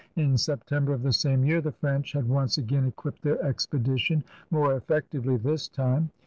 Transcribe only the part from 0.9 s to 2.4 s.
of the same year the French had